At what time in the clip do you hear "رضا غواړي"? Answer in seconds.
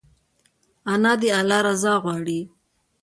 1.67-2.39